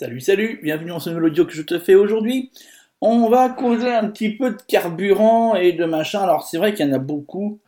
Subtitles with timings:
[0.00, 2.50] Salut, salut, bienvenue dans ce nouvel audio que je te fais aujourd'hui.
[3.02, 6.20] On va causer un petit peu de carburant et de machin.
[6.20, 7.60] Alors c'est vrai qu'il y en a beaucoup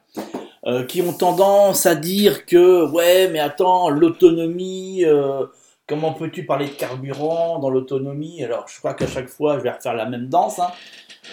[0.64, 5.44] euh, qui ont tendance à dire que ouais mais attends, l'autonomie, euh,
[5.86, 8.42] comment peux-tu parler de carburant dans l'autonomie?
[8.42, 10.58] Alors je crois qu'à chaque fois je vais refaire la même danse.
[10.58, 10.70] Hein.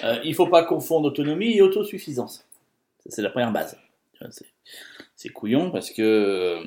[0.04, 2.46] Euh, il faut pas confondre autonomie et autosuffisance.
[3.06, 3.80] C'est la première base.
[5.16, 6.62] C'est couillon parce que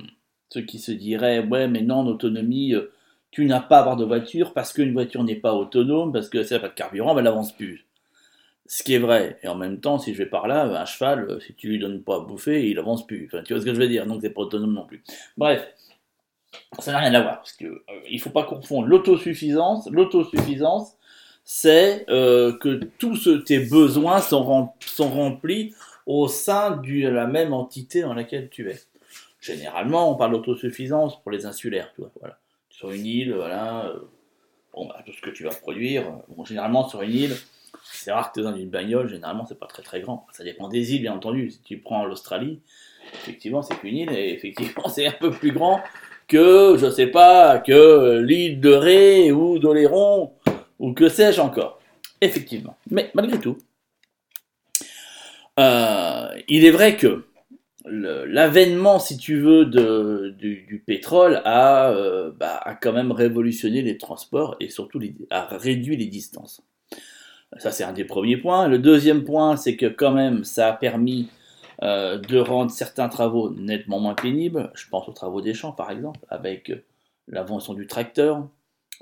[0.48, 2.74] ceux qui se diraient ouais mais non, l'autonomie
[3.32, 6.44] tu n'as pas à avoir de voiture parce qu'une voiture n'est pas autonome, parce que
[6.44, 7.86] ça n'a pas de carburant, elle n'avance plus.
[8.66, 9.38] Ce qui est vrai.
[9.42, 11.78] Et en même temps, si je vais par là, un cheval, euh, si tu lui
[11.78, 13.28] donnes pas à bouffer, il avance plus.
[13.44, 14.06] Tu vois ce que je veux dire?
[14.06, 15.02] Donc, c'est pas autonome non plus.
[15.36, 15.66] Bref,
[16.78, 17.36] ça n'a rien à voir.
[17.38, 19.88] Parce que euh, faut pas confondre l'autosuffisance.
[19.90, 20.94] L'autosuffisance,
[21.44, 25.74] c'est euh, que tous tes besoins sont, sont remplis
[26.06, 28.80] au sein de la même entité dans laquelle tu es.
[29.40, 32.10] Généralement, on parle d'autosuffisance pour les insulaires, tu vois.
[32.20, 32.38] Voilà
[32.82, 33.98] sur une île, voilà, euh,
[34.74, 36.04] bon, bah, tout ce que tu vas produire.
[36.28, 37.36] Bon, généralement, sur une île,
[37.84, 40.26] c'est rare que tu es dans une bagnole, généralement, c'est pas très très grand.
[40.32, 41.52] Ça dépend des îles, bien entendu.
[41.52, 42.60] Si tu prends l'Australie,
[43.14, 45.80] effectivement, c'est qu'une île, et effectivement, c'est un peu plus grand
[46.26, 50.32] que, je sais pas, que l'île de Ré ou d'Oléron,
[50.80, 51.78] ou que sais-je encore.
[52.20, 52.76] Effectivement.
[52.90, 53.58] Mais malgré tout,
[55.60, 57.26] euh, il est vrai que
[57.84, 64.68] l'avènement, si tu veux, du, pétrole euh, bah, a, quand même révolutionné les transports et
[64.68, 66.62] surtout a réduit les distances.
[67.58, 68.68] Ça, c'est un des premiers points.
[68.68, 71.28] Le deuxième point, c'est que quand même, ça a permis
[71.82, 74.70] euh, de rendre certains travaux nettement moins pénibles.
[74.74, 76.72] Je pense aux travaux des champs, par exemple, avec
[77.28, 78.48] l'invention du tracteur,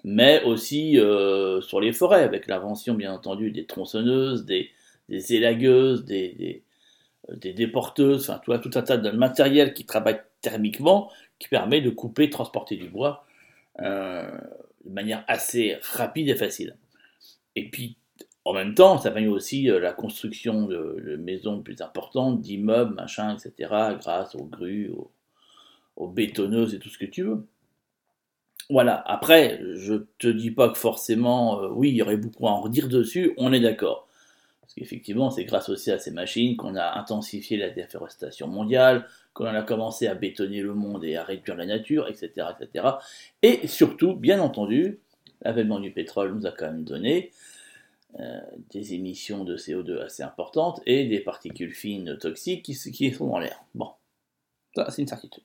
[0.02, 4.70] mais aussi euh, sur les forêts, avec l'invention, bien entendu, des tronçonneuses, des,
[5.08, 6.64] élagueuses, des
[7.36, 12.30] déporteuses, enfin tout, tout un tas de matériel qui travaille thermiquement, qui permet de couper,
[12.30, 13.24] transporter du bois
[13.80, 14.30] euh,
[14.84, 16.76] de manière assez rapide et facile.
[17.56, 17.96] Et puis,
[18.44, 23.36] en même temps, ça permet aussi euh, la construction de, maisons plus importantes, d'immeubles, machin,
[23.36, 24.90] etc., grâce aux grues,
[25.96, 27.46] aux, bétonneuses et tout ce que tu veux.
[28.70, 32.52] Voilà, après, je te dis pas que forcément, euh, oui, il y aurait beaucoup à
[32.52, 34.08] en redire dessus, on est d'accord.
[34.70, 39.46] Parce qu'effectivement, c'est grâce aussi à ces machines qu'on a intensifié la déforestation mondiale, qu'on
[39.46, 42.46] a commencé à bétonner le monde et à réduire la nature, etc.
[42.60, 42.86] etc.
[43.42, 45.00] Et surtout, bien entendu,
[45.42, 47.32] l'avènement du pétrole nous a quand même donné
[48.20, 48.38] euh,
[48.70, 53.64] des émissions de CO2 assez importantes et des particules fines toxiques qui, sont dans l'air.
[53.74, 53.90] Bon,
[54.76, 55.42] ça c'est une certitude.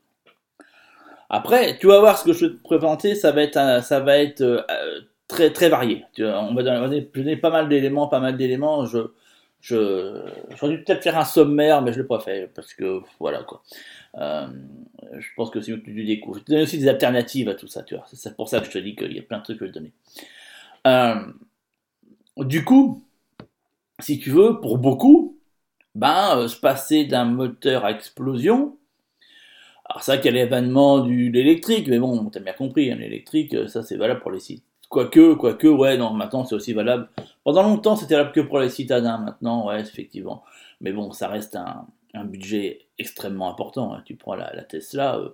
[1.32, 4.20] Après, tu vas voir ce que je vais te présenter, ça va être, ça va
[4.20, 6.06] être euh, très très varié.
[6.20, 8.86] On va donner pas mal d'éléments, pas mal d'éléments.
[8.86, 9.12] Je
[9.62, 10.22] je
[10.56, 13.64] j'aurais dû peut-être faire un sommaire, mais je l'ai pas fait parce que voilà quoi.
[14.18, 14.48] Euh,
[15.18, 16.40] je pense que c'est tu découvres.
[16.40, 18.06] Je donne aussi des alternatives à tout ça, tu vois.
[18.14, 19.72] C'est pour ça que je te dis qu'il y a plein de trucs que je
[19.72, 19.92] donner.
[20.86, 21.16] Euh,
[22.38, 23.04] du coup,
[24.00, 25.40] si tu veux, pour beaucoup,
[25.96, 28.78] ben, euh, se passer d'un moteur à explosion,
[29.86, 33.56] alors ça, qu'il y a l'événement de l'électrique, mais bon, t'as bien compris, hein, l'électrique,
[33.68, 37.10] ça c'est valable pour les sites Quoique, quoique, ouais, non, maintenant c'est aussi valable.
[37.44, 40.44] Pendant longtemps, c'était valable que pour les citadins, maintenant, ouais, effectivement.
[40.82, 41.88] Mais bon, ça reste un,
[42.26, 43.94] budget extrêmement important.
[43.94, 44.02] Hein.
[44.06, 45.30] Tu prends la, Tesla, euh,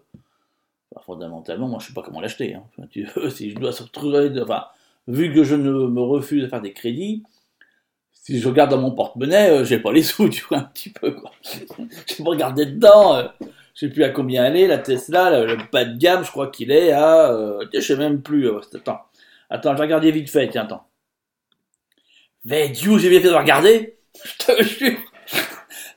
[1.02, 2.56] fondamentalement, moi je sais pas comment l'acheter.
[2.56, 2.64] Hein.
[3.30, 4.66] si je dois se retrouver, enfin,
[5.08, 7.24] vu que je ne me refuse à faire des crédits,
[8.14, 10.90] si je regarde dans mon porte-monnaie, euh, j'ai pas les sous, tu vois, un petit
[10.90, 11.32] peu, quoi.
[11.44, 13.28] je vais regarder dedans, euh,
[13.76, 16.48] je sais plus à combien elle est, la Tesla, le, bas de gamme, je crois
[16.48, 19.02] qu'il est à, je sais même plus, attends,
[19.52, 20.88] Attends, je vais regarder vite fait, tiens, attends.
[22.46, 24.98] Mais Dieu, j'ai bien fait de regarder Je te jure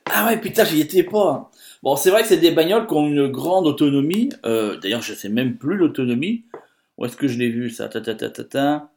[0.05, 1.49] Ah ouais, putain, j'y étais pas.
[1.81, 4.29] Bon, c'est vrai que c'est des bagnoles qui ont une grande autonomie.
[4.45, 6.45] Euh, d'ailleurs, je sais même plus l'autonomie.
[6.97, 7.87] Où est-ce que je l'ai vu, ça?
[7.87, 8.91] Ta, ta, ta, ta, ta.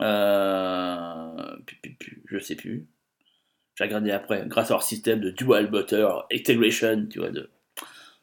[0.00, 1.56] Euh...
[2.26, 2.86] Je sais plus.
[3.74, 7.50] J'ai regardé après, grâce à leur système de dual butter integration, tu vois, de,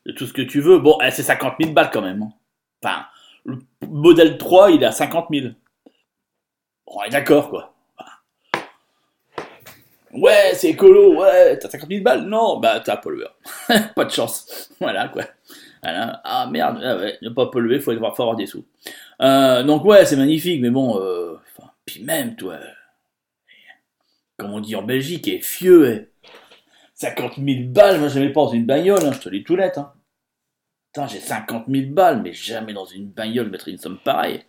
[0.06, 0.80] de tout ce que tu veux.
[0.80, 2.22] Bon, eh, c'est 50 000 balles quand même.
[2.24, 2.34] Hein.
[2.82, 3.06] Enfin,
[3.46, 5.48] le modèle 3, il est à 50 000.
[6.88, 7.76] On est d'accord, quoi.
[10.14, 13.36] Ouais, c'est écolo, ouais, t'as 50 000 balles Non, bah t'as pollueur.
[13.96, 14.70] pas de chance.
[14.80, 15.24] Voilà, quoi.
[15.84, 18.66] Ah merde, ah ouais, ne pas polluer, faut avoir, faut avoir des sous.
[19.22, 21.36] Euh, donc ouais, c'est magnifique, mais bon, euh,
[21.86, 22.58] puis même, toi,
[24.38, 26.12] comme on dit en Belgique, est fieux,
[26.96, 29.78] 50 000 balles, moi j'avais pas dans une bagnole, hein, je te dis tout net.
[29.78, 29.94] Hein.
[31.08, 34.44] J'ai 50 000 balles, mais jamais dans une bagnole mettre une somme pareille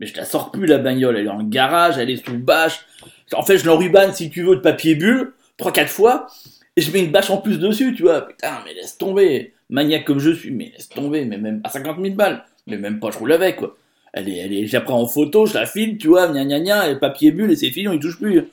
[0.00, 2.86] mais je la sors plus la bagnole, elle est le garage, elle est sous bâche.
[3.34, 6.26] En fait, je l'enrubane si tu veux de papier bulle, 3-4 fois,
[6.74, 8.26] et je mets une bâche en plus dessus, tu vois.
[8.26, 11.98] Putain, mais laisse tomber, maniaque comme je suis, mais laisse tomber, mais même à 50
[12.02, 13.76] 000 balles, mais même pas je roule avec, quoi.
[14.12, 16.90] Elle est, elle est, j'apprends en photo, je la filme, tu vois, gna gna gna,
[16.90, 18.34] et papier bulle, et c'est fini, on y touche plus.
[18.34, 18.44] Mais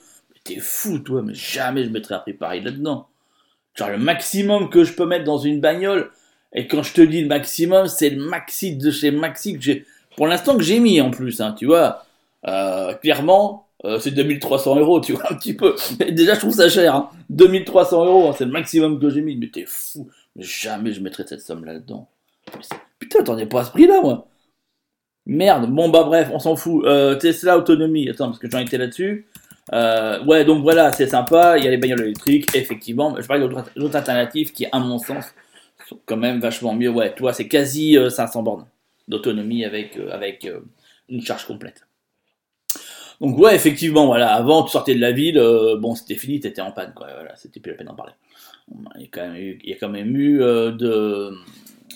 [0.44, 3.08] t'es fou, toi, mais jamais je mettrais un prix là-dedans.
[3.74, 6.12] Genre, le maximum que je peux mettre dans une bagnole,
[6.54, 9.86] et quand je te dis le maximum, c'est le maxi de chez Maxi que j'ai,
[10.18, 12.04] pour l'instant que j'ai mis en plus, hein, tu vois.
[12.46, 15.76] Euh, clairement, euh, c'est 2300 euros, tu vois, un petit peu.
[16.12, 17.10] Déjà, je trouve ça cher, hein.
[17.30, 20.10] 2300 euros, hein, c'est le maximum que j'ai mis, mais t'es fou.
[20.36, 22.10] Mais jamais je mettrais cette somme là-dedans.
[23.00, 24.28] Putain, t'en es pas à ce prix-là, moi.
[25.26, 26.86] Merde, bon bah bref, on s'en fout.
[26.86, 29.28] Euh, Tesla autonomie, attends, parce que j'en étais là-dessus.
[29.72, 33.16] Ouais, donc voilà, c'est sympa, il y a les bagnoles électriques, effectivement.
[33.20, 35.26] Je parle d'autres alternatives qui, à mon sens,
[35.88, 36.90] sont quand même vachement mieux.
[36.90, 38.66] Ouais, toi, c'est quasi 500 euh, bornes
[39.08, 40.62] d'autonomie avec, euh, avec euh,
[41.10, 41.88] une charge complète.
[43.22, 45.42] Donc ouais, effectivement, voilà, avant tu sortais de la ville,
[45.80, 47.08] bon, c'était fini, t'étais en panne, quoi.
[47.12, 48.14] Voilà, c'était plus la peine d'en parler.
[48.96, 51.34] Il y a quand même eu, il y a quand même eu de,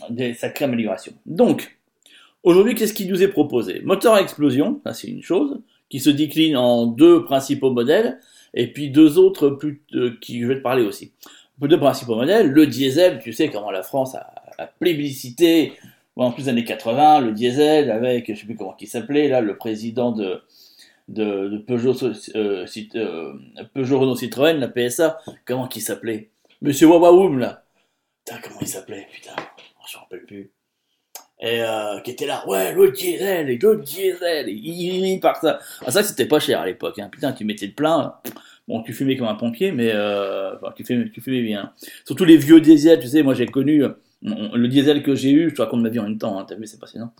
[0.09, 1.13] des sacrées améliorations.
[1.27, 1.77] Donc,
[2.43, 3.81] Aujourd'hui, qu'est-ce qui nous est proposé?
[3.83, 8.19] Moteur à explosion, ça c'est une chose, qui se décline en deux principaux modèles,
[8.53, 11.11] et puis deux autres plus, euh, qui je vais te parler aussi.
[11.59, 15.73] Deux principaux modèles, le diesel, tu sais comment la France a, a plébiscité,
[16.17, 19.57] en plus années 80, le diesel avec, je sais plus comment il s'appelait, là, le
[19.57, 20.43] président de,
[21.67, 22.65] Peugeot, euh,
[22.95, 23.33] euh,
[23.73, 26.29] Peugeot Renault Citroën, la PSA, comment il s'appelait?
[26.61, 27.63] Monsieur Wawaoum, là.
[28.23, 29.35] Putain, comment il s'appelait, putain,
[29.87, 30.51] je me rappelle plus
[31.41, 35.59] et euh, qui était là, ouais, le diesel, le diesel, il ça.
[35.83, 37.09] Ah, ça, c'était pas cher à l'époque, hein.
[37.11, 38.13] Putain, tu mettais le plein.
[38.67, 41.73] Bon, tu fumais comme un pompier, mais euh, tu, fumais, tu fumais bien.
[42.05, 43.83] Surtout les vieux diesels, tu sais, moi j'ai connu
[44.23, 46.55] le diesel que j'ai eu, je te raconte ma vie en même temps, hein, t'as
[46.55, 47.13] vu, c'est passionnant.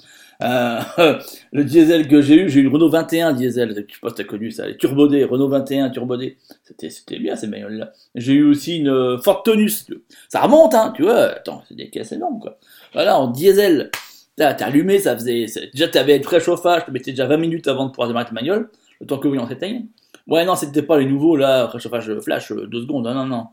[0.44, 0.80] Euh,
[1.51, 4.15] le diesel que j'ai eu, j'ai eu le Renault 21 diesel, je sais pas si
[4.15, 7.92] t'as connu ça, les turbodés, Renault 21 turbodé, c'était, c'était bien ces bagnoles-là.
[8.15, 9.88] J'ai eu aussi une Ford Tonus,
[10.30, 12.59] ça remonte, hein, tu vois, attends, c'est des caisses énormes, quoi.
[12.94, 13.89] Voilà, en diesel,
[14.38, 15.45] Là, t'as allumé, ça faisait.
[15.74, 18.68] Déjà, t'avais le préchauffage, tu mettais déjà 20 minutes avant de pouvoir démarrer ta manuelle,
[19.00, 19.88] le temps que oui, on s'éteigne.
[20.27, 23.48] Ouais, non, c'était pas les nouveaux, là, préchauffage flash, 2 euh, secondes, non, non, non.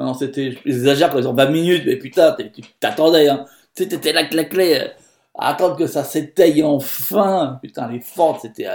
[0.00, 0.58] Non, c'était.
[0.64, 2.36] J'exagère quand ils ont 20 minutes, mais putain,
[2.80, 3.44] t'attendais, hein.
[3.76, 4.90] Tu t'étais là avec la clé,
[5.38, 7.58] à attendre que ça s'éteigne enfin.
[7.62, 8.66] Putain, les fortes, c'était.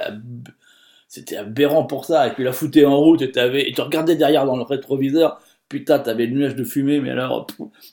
[1.07, 2.27] C'était aberrant pour ça.
[2.27, 5.39] Et puis la foutais en route et, tu regardais derrière dans le rétroviseur
[5.69, 7.47] Putain, t'avais le nuage de fumée, mais alors,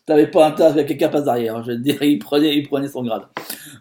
[0.04, 1.62] t'avais pas un tas quelqu'un passe derrière.
[1.62, 3.22] Je veux dire, il prenait, il prenait son grade.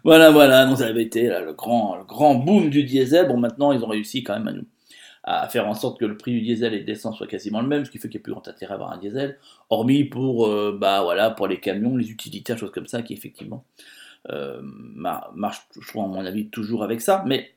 [0.02, 3.28] Voilà, voilà, donc ça avait été le grand, le grand boom du diesel.
[3.28, 4.64] Bon, maintenant, ils ont réussi quand même à nous,
[5.24, 7.84] à faire en sorte que le prix du diesel et d'essence soit quasiment le même,
[7.84, 9.38] ce qui fait qu'il n'y a plus grand intérêt à avoir un diesel,
[9.70, 13.64] hormis pour, euh, bah voilà, pour les camions, les utilitaires, choses comme ça, qui effectivement
[14.30, 17.22] euh, marchent, je crois, à mon avis, toujours avec ça.
[17.26, 17.52] Mais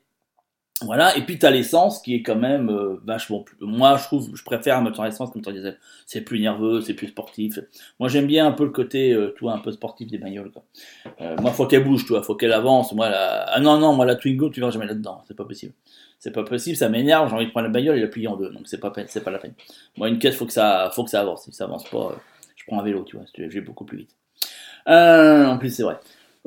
[0.81, 3.55] voilà, et puis tu as l'essence qui est quand même euh, vachement plus.
[3.61, 5.79] Moi, je trouve, je préfère un moteur essence comme moteur diesel.
[6.05, 7.59] C'est plus nerveux, c'est plus sportif.
[7.97, 10.51] Moi, j'aime bien un peu le côté, euh, un peu sportif des bagnoles.
[10.51, 10.65] Quoi.
[11.21, 12.91] Euh, moi, faut qu'elle bouge, tu faut qu'elle avance.
[12.91, 13.43] Moi, la...
[13.43, 15.21] ah non, non, moi, la Twingo, tu verras jamais là-dedans.
[15.27, 15.73] C'est pas possible.
[16.25, 17.29] C'est pas possible, ça m'énerve.
[17.29, 18.49] J'ai envie de prendre la bagnole et la plier en deux.
[18.49, 19.53] Donc, c'est pas, pas la peine.
[19.95, 21.43] Moi, une caisse, faut que ça, faut que ça avance.
[21.43, 22.15] Si ça avance pas, euh,
[22.55, 24.15] je prends un vélo, tu vois, je vais beaucoup plus vite.
[24.87, 25.97] en plus, c'est vrai.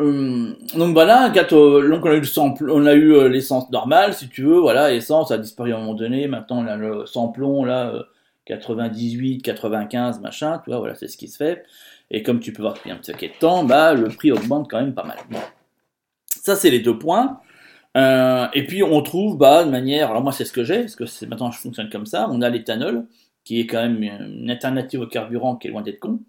[0.00, 5.30] Euh, donc voilà, donc on a eu euh, l'essence normale, si tu veux, voilà, essence
[5.30, 8.04] a disparu à un moment donné, maintenant on a le samplon, là,
[8.46, 11.64] 98, euh, 95, machin, tu vois, voilà, c'est ce qui se fait.
[12.10, 14.68] Et comme tu peux voir depuis un petit paquet de temps, bah, le prix augmente
[14.68, 15.18] quand même pas mal.
[16.42, 17.40] Ça, c'est les deux points.
[17.94, 21.26] Et puis on trouve, bah, de manière, alors moi c'est ce que j'ai, parce que
[21.26, 23.06] maintenant je fonctionne comme ça, on a l'éthanol,
[23.48, 26.20] qui est quand même une alternative au carburant qui est loin d'être con.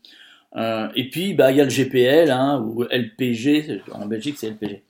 [0.55, 4.49] Euh, et puis, bah, il y a le GPL, hein, ou LPG, en Belgique, c'est
[4.51, 4.83] LPG.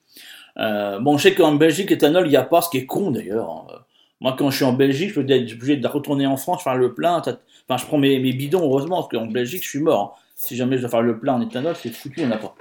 [0.58, 3.12] Euh, bon, je sais qu'en Belgique, l'éthanol, il n'y a pas, ce qui est con
[3.12, 3.86] d'ailleurs.
[4.22, 6.94] Moi, quand je suis en Belgique, je suis obligé de retourner en France, faire le
[6.94, 7.18] plein.
[7.18, 7.38] Enfin,
[7.78, 10.20] je prends mes, bidons, heureusement, parce qu'en Belgique, je suis mort.
[10.36, 12.56] Si jamais je dois faire le plein en éthanol, c'est foutu, on n'a pas.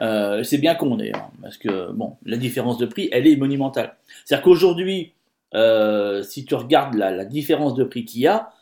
[0.00, 3.96] Euh, c'est bien con d'ailleurs, parce que bon, la différence de prix, elle est monumentale.
[4.24, 5.12] C'est-à-dire qu'aujourd'hui,
[5.54, 8.52] euh, si tu regardes la, la différence de prix qu'il y a,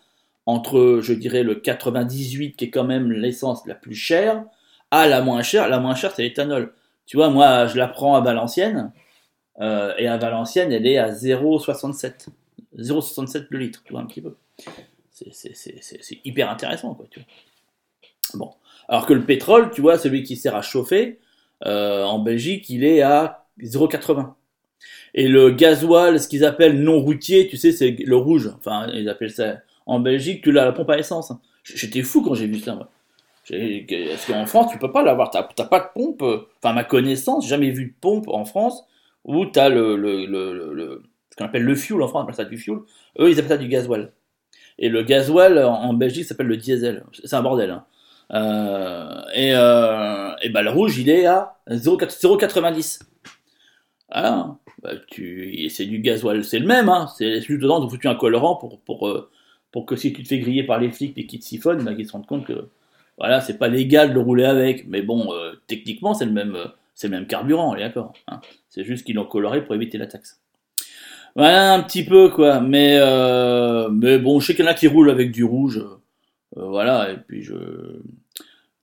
[0.46, 4.44] entre, je dirais, le 98, qui est quand même l'essence la plus chère,
[4.90, 5.68] à la moins chère.
[5.68, 6.72] La moins chère, c'est l'éthanol.
[7.06, 8.92] Tu vois, moi, je la prends à Valenciennes,
[9.60, 12.28] euh, et à Valenciennes, elle est à 0,67.
[12.76, 14.36] 0,67 le litre, tu vois, un petit peu.
[15.12, 17.28] C'est hyper intéressant, quoi, tu vois.
[18.88, 21.18] Alors que le pétrole, tu vois, celui qui sert à chauffer,
[21.66, 24.34] euh, en Belgique, il est à 0,80.
[25.14, 28.50] Et le gasoil, ce qu'ils appellent non routier, tu sais, c'est le rouge.
[28.58, 29.56] Enfin, ils appellent ça
[29.86, 31.32] en Belgique, tu l'as la pompe à essence.
[31.64, 32.78] J'étais fou quand j'ai vu ça.
[33.48, 35.30] Parce qu'en France, tu peux pas l'avoir?
[35.30, 36.22] Tu n'as pas de pompe?
[36.22, 38.84] Enfin, ma connaissance, jamais vu de pompe en France
[39.24, 42.58] où tu as le, ce qu'on appelle le fuel en France, on appelle ça du
[42.58, 42.78] fuel.
[43.18, 44.12] Eux, ils appellent ça du gasoil.
[44.78, 47.04] Et le gasoil en, Belgique s'appelle le diesel.
[47.12, 47.70] C'est un bordel.
[47.70, 47.84] Hein.
[48.32, 53.00] Euh, et, euh, bah, le rouge, il est à 0,90.
[54.12, 54.56] Voilà.
[54.82, 58.14] bah, tu, c'est du gasoil, c'est le même, hein, c'est juste dedans, tu foutu un
[58.14, 59.30] colorant pour, pour, euh,
[59.70, 61.94] pour que si tu te fais griller par les flics et qu'ils te siphonnent, bah,
[61.94, 62.68] qu'ils se rendent compte que
[63.18, 66.56] voilà, c'est pas légal de rouler avec, mais bon, euh, techniquement, c'est le même,
[66.94, 68.14] c'est le même carburant, on est d'accord.
[68.28, 68.40] Hein.
[68.68, 70.40] C'est juste qu'ils l'ont coloré pour éviter la taxe.
[71.36, 72.98] Voilà un petit peu quoi, mais
[73.92, 75.80] mais bon, je sais qu'il y en a qui roulent avec du rouge,
[76.56, 77.54] voilà, et puis je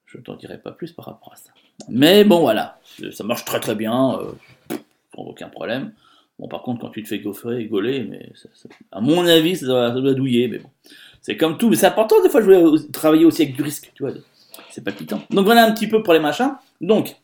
[0.06, 1.52] je t'en dirai pas plus par rapport à ça.
[1.90, 2.80] Mais bon, voilà,
[3.12, 4.20] ça marche très très bien,
[5.14, 5.92] sans aucun problème.
[6.40, 8.32] Bon, par contre, quand tu te fais gaufrer, gauler, mais
[8.92, 10.70] à mon avis, ça doit, douiller, mais bon.
[11.22, 14.04] C'est comme tout, mais c'est important des fois de travailler aussi avec du risque, tu
[14.04, 14.14] vois.
[14.70, 15.22] C'est palpitant.
[15.30, 16.54] Donc voilà un petit peu pour les machins.
[16.80, 17.18] Donc,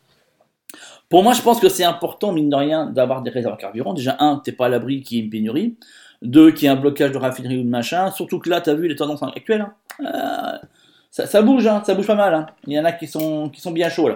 [1.10, 3.94] pour moi, je pense que c'est important, mine de rien, d'avoir des réserves carburant.
[3.94, 5.78] Déjà, un, t'es pas à l'abri qu'il y ait une pénurie.
[6.24, 8.10] Deux, qu'il y ait un blocage de raffinerie ou de machin.
[8.12, 9.62] Surtout que là, t'as vu les tendances actuelles.
[9.62, 9.74] Hein.
[10.02, 10.58] Euh,
[11.12, 12.34] ça, bouge, hein, ça bouge pas mal.
[12.34, 12.48] Hein.
[12.68, 14.10] Il y en a qui sont, qui sont bien chauds.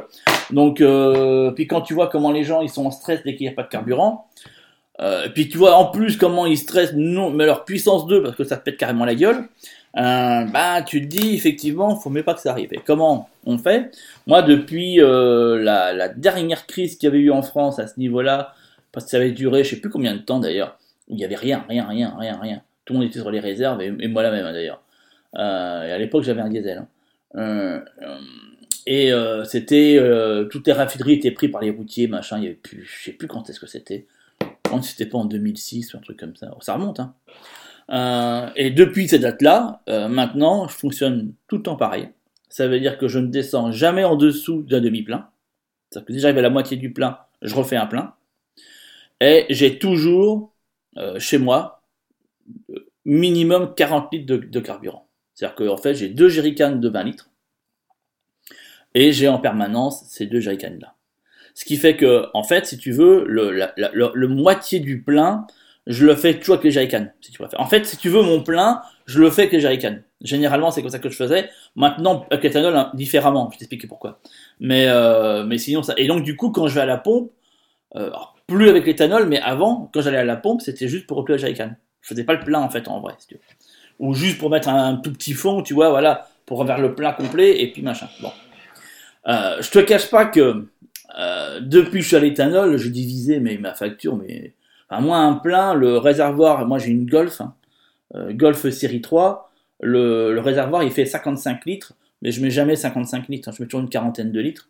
[0.51, 3.45] Donc, euh, puis quand tu vois comment les gens ils sont en stress dès qu'il
[3.45, 4.27] n'y a pas de carburant,
[4.99, 8.23] euh, et puis tu vois en plus comment ils stressent, non, mais leur puissance 2
[8.23, 9.47] parce que ça te pète carrément la gueule.
[9.93, 12.71] Bah tu te dis effectivement, faut même pas que ça arrive.
[12.71, 13.91] Et comment on fait?
[14.27, 18.53] Moi depuis la, dernière crise qu'il y avait eu en France à ce niveau-là,
[18.91, 21.35] parce que ça avait duré, je sais plus combien de temps d'ailleurs, il y avait
[21.35, 22.61] rien, rien, rien, rien, rien.
[22.85, 24.81] Tout le monde était sur les réserves et, moi la même hein, d'ailleurs.
[25.35, 26.79] Euh, et à l'époque j'avais un diesel.
[26.79, 26.87] Hein.
[27.35, 27.79] Euh,
[28.85, 29.99] et euh, c'était
[30.49, 32.37] toutes les raffineries étaient prises par les routiers, machin.
[32.37, 34.07] Il y avait plus, je sais plus quand est-ce que c'était
[34.63, 36.51] quand c'était pas en 2006 ou un truc comme ça.
[36.61, 37.13] Ça remonte, hein.
[38.55, 42.09] Et depuis cette date-là, maintenant, je fonctionne tout le temps pareil.
[42.49, 45.29] Ça veut dire que je ne descends jamais en dessous d'un demi-plein.
[45.89, 48.13] C'est-à-dire que si j'arrive à la moitié du plein, je refais un plein.
[49.21, 50.53] Et j'ai toujours,
[51.17, 51.77] chez moi,
[53.07, 55.06] minimum 40 litres de, carburant.
[55.37, 57.29] C'est-à-dire qu'en fait, j'ai deux jerrycans de 20 litres.
[58.95, 60.95] Et j'ai en permanence ces deux jerrycans-là.
[61.53, 65.45] Ce qui fait que, en fait, si tu veux, le, moitié du plein,
[65.85, 67.39] je le fais toujours avec les jerrycans, si tu.
[67.55, 69.99] En fait, si tu veux mon plein, je le fais avec les jerrycans.
[70.21, 71.51] Généralement, c'est comme ça que je faisais.
[71.75, 73.47] Maintenant, avec l'éthanol, hein, différemment.
[73.53, 74.19] Je t'explique pourquoi.
[74.59, 75.93] Mais, euh, sinon, ça.
[75.97, 77.31] Et donc, du coup, quand je vais à la pompe,
[77.95, 78.09] euh,
[78.47, 81.41] plus avec l'éthanol, mais avant, quand j'allais à la pompe, c'était juste pour remplir le
[81.41, 81.75] jerrycan.
[82.01, 83.13] Je faisais pas le plein, en fait, en vrai.
[83.99, 87.13] Ou juste pour mettre un, tout petit fond, tu vois, voilà, pour faire le plein
[87.13, 88.07] complet, et puis machin.
[88.21, 88.31] Bon.
[89.27, 90.67] Euh, je te cache pas que
[91.19, 94.53] euh, depuis que je suis à l'éthanol, j'ai divisé mais, ma facture, mais
[94.89, 97.53] à moi un plein, le réservoir, moi j'ai une Golf, hein,
[98.15, 99.51] euh, Golf série 3,
[99.81, 103.67] le, réservoir il fait 55 litres, mais je mets jamais 55 litres, hein, je mets
[103.67, 104.69] toujours une quarantaine de litres.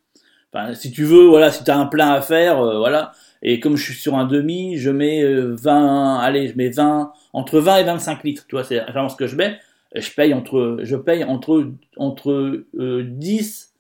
[0.52, 3.76] Enfin, si tu veux, voilà, si tu as un plein à faire, voilà, et comme
[3.78, 7.84] je suis sur un demi, je mets 20, allez, je mets 20, entre 20 et
[7.84, 9.60] 25 litres, tu vois, c'est vraiment ce que je mets,
[9.96, 13.74] je paye entre, je paye entre, entre 10,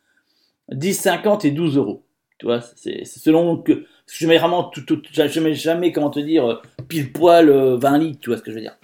[0.71, 2.03] 10, 50 et 12 euros.
[2.37, 3.85] Tu vois, c'est selon que.
[4.09, 7.49] Je mets vraiment tout, tout, je mets jamais, comment te dire, euh, pile poil 20
[7.49, 8.77] euh, litres, tu vois ce que je veux dire.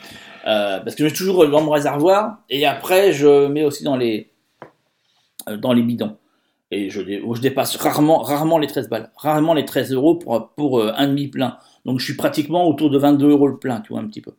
[0.47, 3.95] Euh, parce que je mets toujours dans mon réservoir, et après, je mets aussi dans
[3.95, 4.31] les,
[5.59, 6.17] dans les bidons.
[6.73, 9.11] Et je, je dépasse rarement, rarement les 13 balles.
[9.15, 11.57] Rarement les 13 euros pour, pour un demi plein.
[11.85, 14.31] Donc je suis pratiquement autour de 22 euros le plein, tu vois, un petit peu.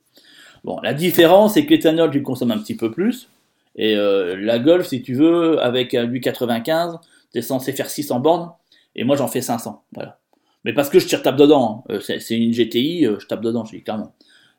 [0.65, 3.29] Bon, la différence, c'est que l'éthanol, tu consommes un petit peu plus.
[3.77, 6.99] Et la Golf, si tu veux, avec du 95,
[7.33, 8.51] tu es censé faire 600 bornes
[8.97, 9.85] et moi j'en fais 500.
[9.93, 10.19] Voilà.
[10.65, 11.85] Mais parce que je tire tape dedans.
[11.89, 11.95] Hein.
[11.95, 14.15] Euh, c'est une GTI, euh, je tape dedans, je dis clairement.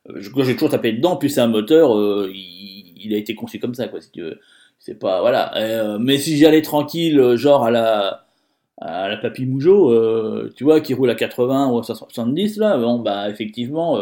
[0.10, 1.90] Euh, j'ai toujours tapé dedans, puis c'est un moteur,
[2.30, 4.40] il, a été conçu comme ça, quoi, si tu veux.
[4.80, 5.98] C'est pas, voilà.
[6.00, 8.28] mais si j'y allais tranquille, genre à la,
[8.78, 13.00] à la Papy Mougeot, tu vois, qui roule à 80 ou à 70, là, bon,
[13.00, 14.00] bah, effectivement,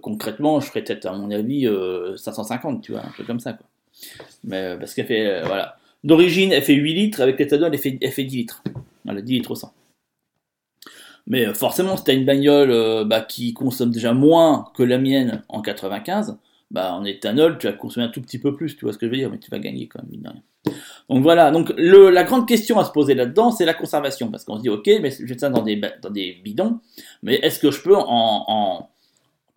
[0.00, 1.68] concrètement, je ferais peut-être, à mon avis,
[2.16, 3.66] 550, tu vois, un truc comme ça, quoi.
[4.44, 5.76] Mais, parce qu'elle fait, voilà.
[6.04, 8.62] D'origine, elle fait 8 litres, avec l'éthanol, elle fait, elle fait 10 litres.
[9.08, 9.72] A 10 litres au 100.
[11.26, 14.82] Mais euh, forcément, si tu as une bagnole euh, bah, qui consomme déjà moins que
[14.82, 16.38] la mienne en 95,
[16.74, 19.06] bah, en éthanol, tu vas consommer un tout petit peu plus, tu vois ce que
[19.06, 20.72] je veux dire, mais tu vas gagner quand même, mine de.
[21.08, 24.56] Donc voilà, donc la grande question à se poser là-dedans, c'est la conservation, parce qu'on
[24.56, 26.80] se dit, ok, mais je fais ça dans des, bidons,
[27.22, 28.88] mais est-ce que je peux en, en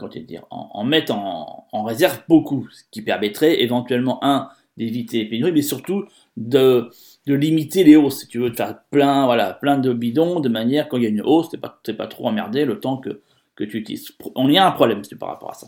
[0.07, 5.63] dire, en, mettre en, réserve beaucoup, ce qui permettrait éventuellement, un, d'éviter les pénuries, mais
[5.63, 6.05] surtout
[6.35, 6.91] de,
[7.25, 8.19] de limiter les hausses.
[8.19, 11.07] Si tu veux te faire plein, voilà, plein de bidons, de manière quand il y
[11.07, 13.21] a une hausse, t'es pas, pas trop emmerdé le temps que,
[13.55, 14.11] que tu utilises.
[14.35, 15.67] On y a un problème par rapport à ça.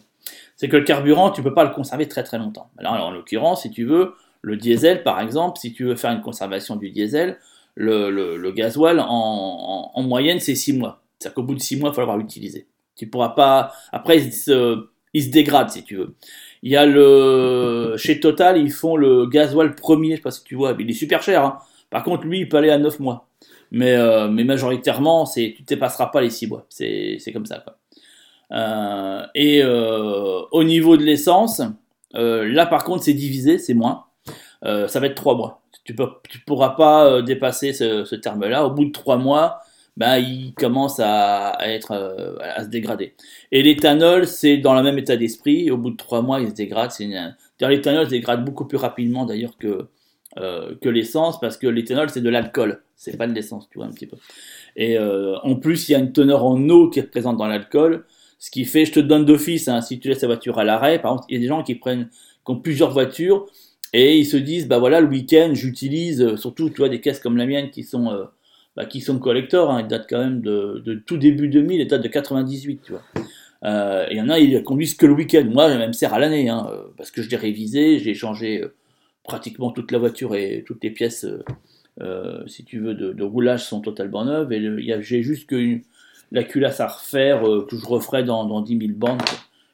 [0.56, 2.70] C'est que le carburant, tu peux pas le conserver très très longtemps.
[2.78, 6.22] Alors, en l'occurrence, si tu veux, le diesel par exemple, si tu veux faire une
[6.22, 7.38] conservation du diesel,
[7.76, 11.02] le, le, gasoil en, en, moyenne c'est 6 mois.
[11.18, 12.68] C'est-à-dire qu'au bout de 6 mois, il faut l'avoir utilisé.
[12.96, 13.72] Tu pourras pas.
[13.92, 16.16] Après, il se, dégrade si tu veux.
[16.62, 20.44] Il y a le chez Total, ils font le gasoil premier, je sais pas si
[20.44, 21.44] tu vois, il est super cher.
[21.44, 21.60] Hein.
[21.90, 23.28] Par contre, lui, il peut aller à 9 mois.
[23.72, 26.66] Mais, euh, mais majoritairement, tu ne dépasseras pas les 6 mois.
[26.70, 27.60] C'est comme ça.
[27.60, 27.78] Quoi.
[28.52, 31.62] Euh, et euh, au niveau de l'essence,
[32.16, 34.06] euh, là par contre c'est divisé, c'est moins.
[34.64, 35.62] Ça va être trois mois.
[35.86, 35.96] Tu
[36.30, 38.66] tu pourras pas dépasser ce, terme-là.
[38.66, 39.62] Au bout de trois mois,
[39.96, 41.94] ben, il commence à, être
[42.42, 43.16] à se dégrader.
[43.52, 45.72] Et l'éthanol, c'est dans le même état d'esprit.
[45.72, 46.92] Au bout de trois mois, il se dégrade.
[47.00, 47.36] Une...
[47.62, 49.88] L'éthanol se dégrade beaucoup plus rapidement d'ailleurs que
[50.90, 54.08] l'essence parce que l'éthanol c'est de l'alcool, c'est pas de l'essence, tu vois un petit
[54.08, 54.18] peu.
[54.76, 58.06] Et en plus, il y a une teneur en eau qui est présente dans l'alcool,
[58.40, 61.02] ce qui fait, je te donne d'office, hein, si tu laisses ta voiture à l'arrêt,
[61.02, 62.10] par exemple, il y a des gens qui prennent,
[62.46, 63.46] qui ont plusieurs voitures
[63.92, 67.20] et ils se disent, bah voilà, le week-end, j'utilise, euh, surtout, tu vois, des caisses
[67.20, 68.26] comme la mienne qui sont euh,
[68.78, 72.02] bah, qui sont collector, hein, ils datent quand même de, tout début 2000, ils datent
[72.02, 73.04] de 98, tu vois.
[73.66, 75.44] Euh, il y en a, ils conduisent que le week-end.
[75.52, 78.64] Moi, elle me sert à l'année, hein, euh, parce que je l'ai révisé, j'ai changé
[79.24, 81.26] pratiquement toute la voiture et toutes les pièces,
[82.48, 84.54] si tu veux, de, de, roulage sont totalement neuves.
[84.54, 85.82] Et j'ai juste que une,
[86.32, 89.22] la culasse à refaire euh, que je referai dans, dans 10 000 bandes.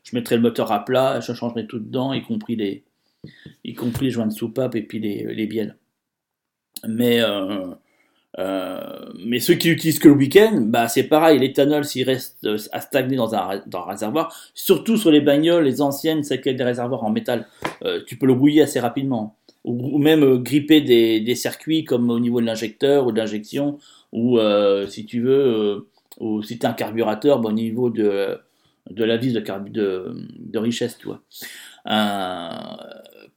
[0.03, 2.83] Je mettrai le moteur à plat, je changerai tout dedans, y compris les,
[3.63, 5.77] y compris les joints de soupape et puis les, les bielles.
[6.87, 7.73] Mais euh,
[8.37, 8.79] euh,
[9.23, 13.15] mais ceux qui utilisent que le week-end, bah c'est pareil, l'éthanol s'il reste à stagner
[13.15, 16.63] dans un, dans un réservoir, surtout sur les bagnoles, les anciennes, celles qui ont des
[16.63, 17.47] réservoirs en métal,
[18.05, 19.37] tu peux le bouiller assez rapidement.
[19.63, 23.79] Ou, même gripper des, des, circuits comme au niveau de l'injecteur ou de l'injection,
[24.11, 24.37] ou
[24.87, 25.87] si tu veux,
[26.19, 28.39] ou si tu un carburateur, bah, au niveau de,
[28.89, 31.21] de la vis de, richesse, tu vois.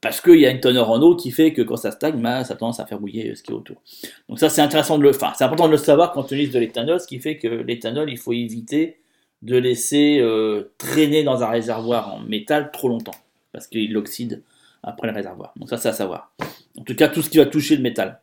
[0.01, 2.43] parce qu'il y a une teneur en eau qui fait que quand ça stagne, bah,
[2.43, 3.81] ça a tendance à faire bouillir ce qui est autour.
[4.27, 6.59] Donc ça, c'est intéressant de le, c'est important de le savoir quand on utilise de
[6.59, 8.99] l'éthanol, ce qui fait que l'éthanol, il faut éviter
[9.41, 13.15] de laisser euh, traîner dans un réservoir en métal trop longtemps,
[13.53, 14.43] parce qu'il oxyde
[14.83, 15.53] après le réservoir.
[15.55, 16.33] Donc ça, c'est à savoir.
[16.77, 18.21] En tout cas, tout ce qui va toucher le métal.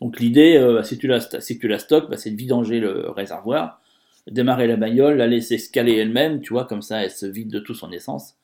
[0.00, 3.10] Donc l'idée, euh, si tu la, si tu la stockes, bah, c'est de vidanger le
[3.10, 3.80] réservoir,
[4.30, 7.50] démarrer la bagnole, la laisser se caler elle-même, tu vois, comme ça, elle se vide
[7.50, 8.36] de tout son essence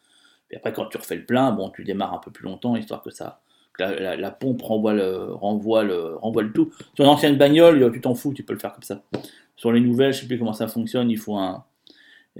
[0.52, 3.02] et après, quand tu refais le plein, bon, tu démarres un peu plus longtemps, histoire
[3.02, 3.40] que ça,
[3.78, 6.70] la, pompe renvoie le, renvoie le, renvoie le tout.
[6.94, 9.02] Sur une ancienne bagnole, tu t'en fous, tu peux le faire comme ça.
[9.56, 11.64] Sur les nouvelles, je sais plus comment ça fonctionne, il faut un,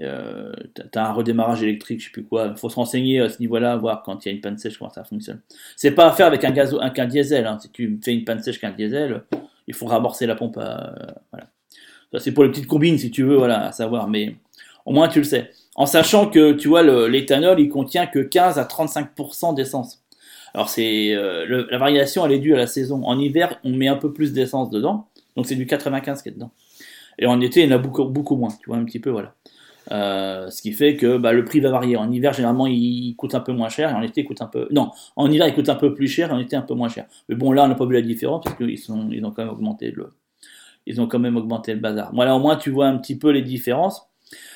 [0.01, 0.51] euh,
[0.91, 2.55] t'as un redémarrage électrique, je sais plus quoi.
[2.55, 4.89] Faut se renseigner à ce niveau-là, voir quand il y a une panne sèche comment
[4.89, 5.41] ça fonctionne.
[5.75, 7.45] C'est pas à faire avec un gaz, un, un diesel.
[7.45, 7.59] Hein.
[7.61, 9.23] Si tu fais une panne sèche qu'un diesel,
[9.67, 10.57] il faut ramorcer la pompe.
[10.57, 10.77] Euh,
[11.31, 11.47] voilà.
[12.11, 14.07] Ça c'est pour les petites combines si tu veux, voilà, à savoir.
[14.07, 14.35] Mais
[14.85, 18.59] au moins tu le sais en sachant que tu vois l'éthanol il contient que 15
[18.59, 20.03] à 35% d'essence.
[20.53, 23.03] Alors c'est euh, la variation elle est due à la saison.
[23.05, 26.33] En hiver on met un peu plus d'essence dedans, donc c'est du 95 qui est
[26.33, 26.51] dedans.
[27.17, 29.09] Et en été il y en a beaucoup beaucoup moins, tu vois un petit peu
[29.09, 29.33] voilà.
[29.91, 31.97] Euh, ce qui fait que bah, le prix va varier.
[31.97, 34.47] En hiver généralement il coûte un peu moins cher et en été il coûte un
[34.47, 36.73] peu non en hiver il coûte un peu plus cher et en été un peu
[36.73, 37.05] moins cher.
[37.27, 39.91] Mais bon là on n'a pas vu la différence parce qu'ils ont quand même augmenté
[39.91, 40.13] le
[40.85, 42.11] ils ont quand même augmenté le bazar.
[42.13, 44.07] Voilà au moins tu vois un petit peu les différences.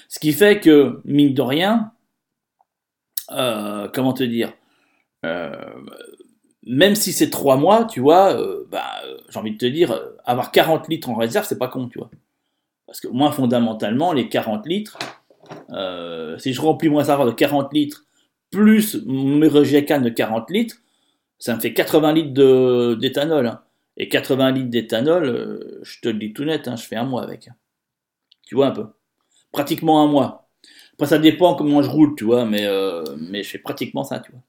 [0.10, 1.92] Ce qui fait que, mine de rien,
[3.32, 4.54] euh, comment te dire,
[5.26, 5.52] euh,
[6.66, 8.38] même si c'est trois mois, tu vois,
[8.72, 8.86] bah,
[9.30, 12.10] j'ai envie de te dire, avoir 40 litres en réserve, c'est pas con, tu vois.
[12.88, 14.98] Parce que moi, fondamentalement, les 40 litres,
[15.70, 18.06] euh, si je remplis mon réservoir de 40 litres,
[18.50, 20.78] plus mes rejet de 40 litres,
[21.38, 23.46] ça me fait 80 litres d'éthanol.
[23.46, 23.62] Hein.
[23.98, 27.24] Et 80 litres d'éthanol, je te le dis tout net, hein, je fais un mois
[27.24, 27.50] avec.
[28.46, 28.86] Tu vois un peu
[29.52, 30.50] pratiquement un mois.
[30.94, 34.20] Après, ça dépend comment je roule, tu vois, mais, euh, mais je fais pratiquement ça,
[34.20, 34.42] tu vois.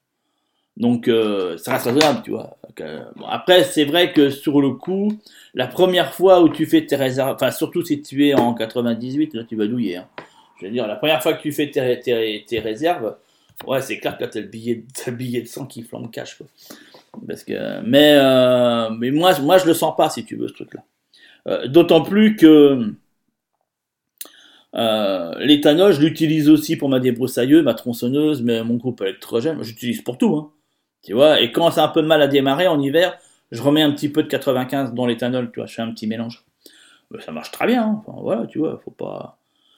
[0.79, 2.57] Donc, euh, ça reste raisonnable, tu vois.
[2.79, 5.11] Euh, après, c'est vrai que sur le coup,
[5.53, 9.33] la première fois où tu fais tes réserves, enfin, surtout si tu es en 98,
[9.33, 9.97] là, tu vas douiller.
[9.97, 10.07] Hein.
[10.59, 13.17] Je veux dire, la première fois que tu fais tes, réserves,
[13.67, 16.47] ouais, c'est clair que t'as le billet, le billet de sang qui flambe cash, quoi.
[17.27, 20.53] Parce que, mais, euh, mais moi, moi, je le sens pas, si tu veux, ce
[20.53, 20.83] truc-là.
[21.47, 22.93] Euh, D'autant plus que,
[24.75, 30.01] euh, L'éthanol, je l'utilise aussi pour ma débroussailleuse, ma tronçonneuse, mais mon groupe électrogène, j'utilise
[30.01, 30.35] pour tout.
[30.35, 30.51] Hein.
[31.03, 33.17] Tu vois, et quand c'est un peu de mal à démarrer en hiver,
[33.51, 36.07] je remets un petit peu de 95 dans l'éthanol, tu vois, je fais un petit
[36.07, 36.43] mélange.
[37.11, 38.03] Mais ça marche très bien, hein.
[38.05, 39.37] enfin, voilà, tu vois, faut pas...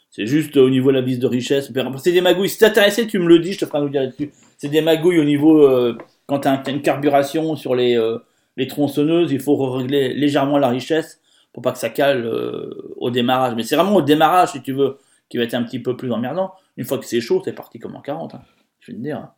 [0.10, 1.72] C'est juste au niveau de la vis de richesse.
[2.04, 2.50] C'est des magouilles.
[2.50, 4.34] Si t'es intéressé, tu me le dis, je te ferai un dire là-dessus.
[4.58, 8.18] C'est des magouilles au niveau, euh, quand t'as as une carburation sur les, euh,
[8.58, 11.22] les tronçonneuses, il faut régler légèrement la richesse
[11.54, 13.56] pour pas que ça cale euh, au démarrage.
[13.56, 14.98] Mais c'est vraiment au démarrage, si tu veux,
[15.30, 16.52] qui va être un petit peu plus emmerdant.
[16.76, 18.42] Une fois que c'est chaud, c'est parti comme en 40, hein,
[18.82, 19.30] je vais te dire.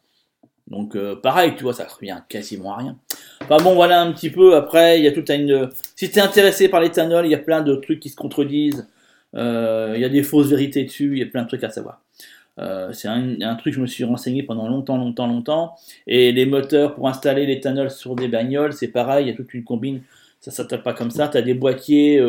[0.68, 2.98] Donc euh, pareil, tu vois, ça revient quasiment à rien.
[3.42, 4.56] Enfin bon, voilà un petit peu.
[4.56, 5.70] Après, il y a tout à une.
[5.96, 8.88] Si t'es intéressé par l'éthanol, il y a plein de trucs qui se contredisent.
[9.36, 11.12] Euh, il y a des fausses vérités dessus.
[11.14, 12.02] Il y a plein de trucs à savoir.
[12.60, 15.76] Euh, c'est un, truc je me suis renseigné pendant longtemps, longtemps, longtemps.
[16.08, 19.26] Et les moteurs pour installer l'éthanol sur des bagnoles, c'est pareil.
[19.26, 20.02] Il y a toute une combine
[20.40, 21.30] ça s'appelle pas comme ça.
[21.30, 22.22] Tu as des boîtiers,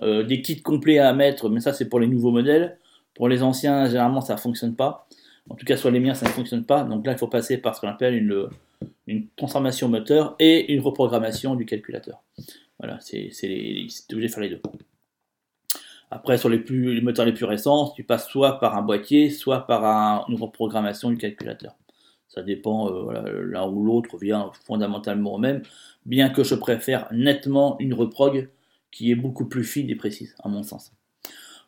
[0.00, 2.78] des kits complets à mettre, mais ça c'est pour les nouveaux modèles.
[3.14, 5.08] Pour les anciens, généralement, ça ne fonctionne pas.
[5.50, 6.84] En tout cas, sur les miens, ça ne fonctionne pas.
[6.84, 11.54] Donc là, il faut passer par ce qu'on appelle une, transformation moteur et une reprogrammation
[11.56, 12.22] du calculateur.
[12.78, 13.30] Voilà, c'est
[14.12, 14.62] obligé de faire les deux.
[16.10, 16.58] Après, sur les,
[17.00, 21.10] moteurs les plus récents, tu passes soit par un boîtier, soit par un, une reprogrammation
[21.10, 21.74] du calculateur.
[22.28, 25.62] Ça dépend, euh, l'un ou l'autre vient fondamentalement au même,
[26.06, 28.48] bien que je préfère nettement une reprog
[28.90, 30.92] qui est beaucoup plus fine et précise, à mon sens.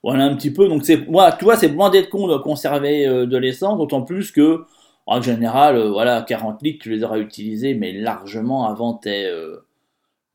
[0.04, 3.26] Voilà un petit peu, donc c'est, tu vois, c'est moins d'être con de conserver euh,
[3.26, 4.64] de l'essence, d'autant plus que,
[5.06, 9.28] en général, euh, voilà, 40 litres, tu les auras utilisés, mais largement avant tes,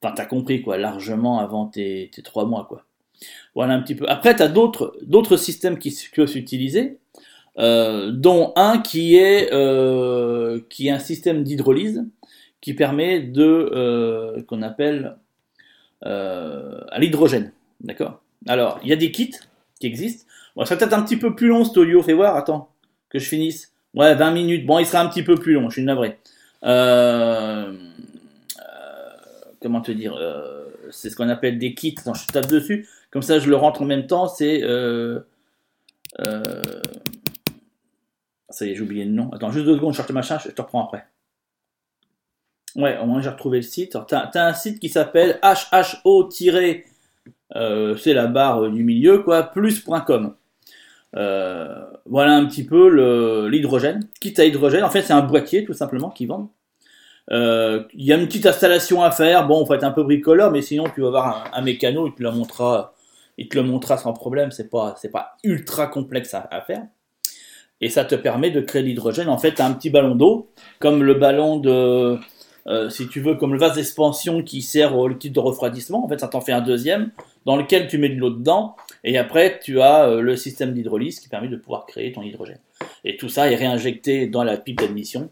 [0.03, 2.83] enfin, t'as compris, quoi, largement avant tes, tes 3 mois, quoi.
[3.55, 4.05] Voilà un petit peu.
[4.07, 6.99] Après, tu as d'autres, systèmes qui peuvent s'utiliser,
[7.57, 12.05] euh, dont un qui est, euh, qui est un système d'hydrolyse
[12.61, 15.17] qui permet de, euh, qu'on appelle
[16.01, 17.51] à l'hydrogène.
[17.81, 18.21] D'accord?
[18.47, 19.35] Alors, il y a des kits
[19.79, 20.25] qui existent.
[20.55, 22.69] Bon, ça peut-être un petit peu plus long ce audio, fais voir, attends,
[23.09, 23.73] que je finisse.
[23.93, 24.65] Ouais, 20 minutes.
[24.65, 26.17] Bon, il sera un petit peu plus long, je suis navré.
[29.61, 30.17] comment te dire
[30.91, 31.95] C'est ce qu'on appelle des kits.
[32.05, 32.87] Je tape dessus.
[33.11, 34.27] Comme ça, je le rentre en même temps.
[34.27, 34.61] C'est.
[34.63, 35.21] Euh,
[36.19, 36.81] euh,
[38.49, 39.31] ça y est, j'ai oublié le nom.
[39.31, 41.05] Attends, juste deux secondes, je cherche le machin, je te reprends après.
[42.75, 43.97] Ouais, au moins j'ai retrouvé le site.
[44.07, 46.81] Tu as, un site qui s'appelle HHO- euh,
[47.53, 50.35] c'est la barre du milieu, quoi, plus.com.
[51.13, 54.01] voilà un petit peu l'hydrogène.
[54.19, 56.49] Quitte à hydrogène, en fait, c'est un boîtier tout simplement qui vendent.
[57.31, 59.47] Il y a une petite installation à faire.
[59.47, 62.13] Bon, on faut être un peu bricoleur, mais sinon, tu vas avoir un, mécano, il
[62.13, 62.93] te la montrera
[63.39, 66.83] il le montrera sans problème, c'est pas, c'est pas ultra complexe à, faire.
[67.79, 69.29] Et ça te permet de créer l'hydrogène.
[69.29, 72.19] En fait, as un petit ballon d'eau, comme le ballon de,
[72.67, 76.03] euh, si tu veux, comme le vase d'expansion qui sert au liquide de refroidissement.
[76.03, 77.11] En fait, ça t'en fait un deuxième,
[77.45, 81.19] dans lequel tu mets de l'eau dedans, et après, tu as euh, le système d'hydrolyse
[81.19, 82.59] qui permet de pouvoir créer ton hydrogène.
[83.03, 85.29] Et tout ça est réinjecté dans la pipe d'admission.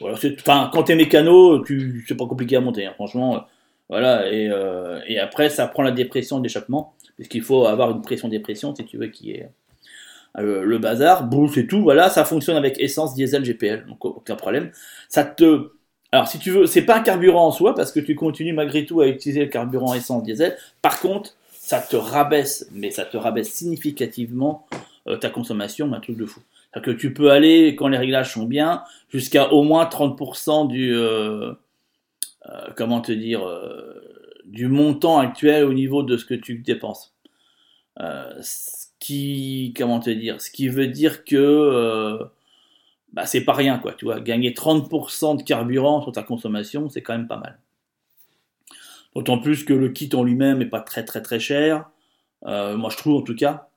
[0.00, 2.92] Voilà, enfin, quand tu es mécano, tu, c'est pas compliqué à monter, hein.
[2.94, 3.36] franchement.
[3.36, 3.40] Euh,
[3.88, 6.94] voilà, et, après, ça prend la dépression d'échappement
[7.30, 9.48] qu'il faut avoir une pression-dépression, si tu veux, qui est
[10.36, 11.24] le bazar.
[11.26, 14.70] Bon, c'est tout, voilà, ça fonctionne avec essence, diesel, GPL, donc aucun problème.
[15.08, 15.70] Ça te...
[16.12, 18.86] Alors, si tu veux, c'est pas un carburant en soi, parce que tu continues malgré
[18.86, 20.56] tout à utiliser le carburant essence, diesel.
[20.80, 24.66] Par contre, ça te rabaisse, mais ça te rabaisse significativement
[25.06, 26.40] euh, ta consommation, un truc de fou.
[26.72, 30.94] C'est-à-dire que tu peux aller, quand les réglages sont bien, jusqu'à au moins 30% du...
[30.94, 31.52] Euh,
[32.76, 33.42] comment te dire
[34.48, 37.14] du montant actuel au niveau de ce que tu dépenses.
[38.00, 42.24] Euh, ce qui, comment te dire, ce qui veut dire que euh,
[43.12, 43.92] bah, c'est pas rien, quoi.
[43.92, 47.58] Tu vois, gagner 30% de carburant sur ta consommation, c'est quand même pas mal.
[49.14, 51.90] D'autant plus que le kit en lui-même est pas très très très cher,
[52.46, 53.68] euh, moi je trouve en tout cas,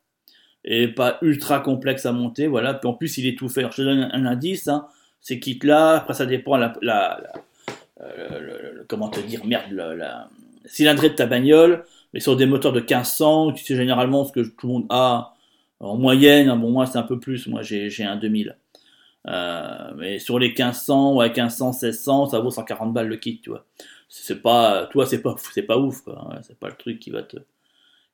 [0.63, 2.73] et pas ultra complexe à monter, voilà.
[2.73, 3.63] Puis en plus il est tout fait.
[3.71, 4.87] je te donne un, indice, hein.
[5.21, 7.21] ces kits-là, après ça dépend la, la,
[8.87, 10.29] comment te dire, merde, la,
[10.65, 14.41] cylindrée de ta bagnole, mais sur des moteurs de 1500, tu sais généralement ce que
[14.41, 15.33] tout le monde a
[15.79, 18.57] en moyenne, hein, bon moi c'est un peu plus, moi j'ai un 2000.
[19.27, 23.49] Euh, mais sur les 1500, ouais 1500, 1600, ça vaut 140 balles le kit, tu
[23.49, 23.65] vois.
[24.09, 26.39] C'est pas, toi c'est pas, c'est pas ouf, quoi.
[26.43, 27.37] C'est pas le truc qui va te,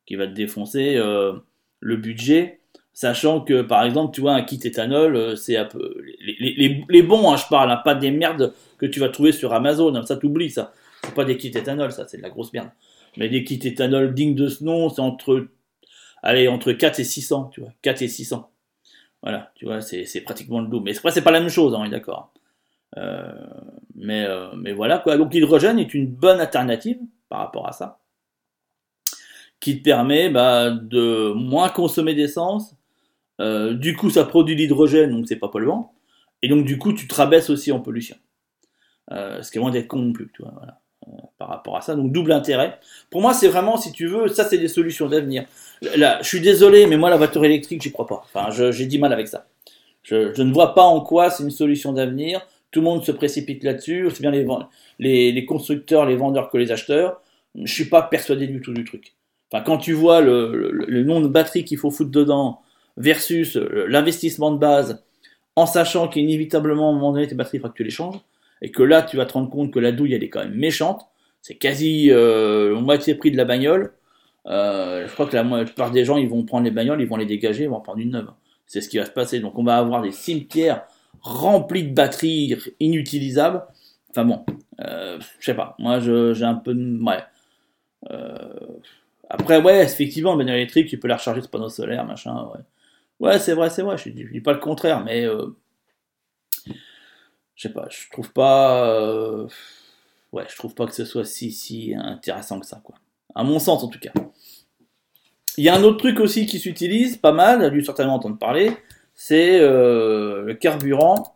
[0.05, 1.33] qui va te défoncer euh,
[1.79, 2.61] le budget.
[2.93, 6.01] Sachant que, par exemple, tu vois, un kit éthanol, euh, c'est un peu.
[6.19, 9.31] Les, les, les bons, hein, je parle, hein, pas des merdes que tu vas trouver
[9.31, 10.73] sur Amazon, hein, ça t'oublie, ça.
[11.03, 12.69] C'est pas des kits éthanol, ça, c'est de la grosse merde.
[13.17, 15.47] Mais des kits éthanol dignes de ce nom, c'est entre,
[16.23, 17.71] allez, entre 4 et 600, tu vois.
[17.83, 18.49] 4 et 600.
[19.23, 20.85] Voilà, tu vois, c'est pratiquement le double.
[20.85, 22.33] Mais c'est pas la même chose, on est d'accord.
[22.97, 23.31] Euh,
[23.95, 25.17] mais, euh, mais voilà, quoi.
[25.17, 26.99] Donc l'hydrogène est une bonne alternative
[27.29, 27.99] par rapport à ça.
[29.59, 32.75] Qui te permet bah, de moins consommer d'essence.
[33.41, 35.93] Euh, du coup, ça produit l'hydrogène, donc c'est pas polluant.
[36.41, 38.17] Et donc, du coup, tu te rabaisses aussi en pollution.
[39.09, 40.53] ce qui est loin d'être con non plus, tu vois.
[40.55, 40.79] Voilà
[41.37, 41.95] par rapport à ça.
[41.95, 42.79] Donc double intérêt.
[43.09, 45.45] Pour moi, c'est vraiment, si tu veux, ça c'est des solutions d'avenir.
[45.95, 48.23] Là, je suis désolé, mais moi la voiture électrique, j'y crois pas.
[48.25, 49.47] Enfin, j'ai dit mal avec ça.
[50.03, 52.45] Je, ne vois pas en quoi c'est une solution d'avenir.
[52.71, 56.71] Tout le monde se précipite là-dessus, aussi bien les, les, constructeurs, les vendeurs que les
[56.71, 57.21] acheteurs.
[57.55, 59.15] Je suis pas persuadé du tout du truc.
[59.51, 62.61] Enfin, quand tu vois le, le, nombre de batteries qu'il faut foutre dedans
[62.97, 65.03] versus euh, l'investissement de base,
[65.55, 68.19] en sachant qu'inévitablement, à un moment donné, tes batteries, il faut que tu les changes
[68.61, 70.55] et que là tu vas te rendre compte que la douille elle est quand même
[70.55, 71.07] méchante,
[71.41, 73.93] c'est quasi euh, moitié prix de la bagnole.
[74.47, 77.17] Euh, je crois que la, plupart des gens ils vont prendre les bagnoles, ils vont
[77.17, 78.31] les dégager, ils vont en prendre une neuve.
[78.65, 79.39] C'est ce qui va se passer.
[79.39, 80.85] Donc on va avoir des cimetières
[81.21, 83.63] remplis de batteries inutilisables.
[84.09, 84.45] Enfin bon,
[84.81, 85.75] euh, je sais pas.
[85.79, 86.99] Moi j'ai un peu de...
[88.11, 88.37] Euh,
[89.29, 92.49] après ouais, effectivement, bagnole électrique, tu peux la recharger de panneaux solaires, machin.
[93.19, 93.39] Ouais.
[93.39, 93.97] C'est vrai, c'est vrai.
[93.97, 96.71] Je dis, pas le contraire, mais je
[97.55, 97.87] sais pas.
[97.89, 99.45] Je trouve pas.
[100.31, 102.95] ouais, je trouve pas que ce soit si si intéressant que ça, quoi.
[103.35, 104.13] À mon sens, en tout cas.
[105.57, 108.37] Il y a un autre truc aussi qui s'utilise pas mal, a dû certainement entendre
[108.37, 108.71] parler,
[109.15, 111.35] c'est euh, le carburant,